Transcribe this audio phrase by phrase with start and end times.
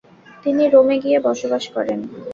[0.43, 1.99] তিনি রোমে গিয়ে বসবাস করেন।